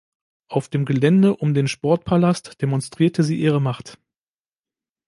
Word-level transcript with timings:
Auf 0.47 0.67
dem 0.67 0.85
Gelände 0.85 1.35
um 1.35 1.53
den 1.53 1.67
Sportpalast 1.67 2.59
demonstrierte 2.63 3.23
sie 3.23 3.35
ihre 3.37 3.61
Macht. 3.61 3.99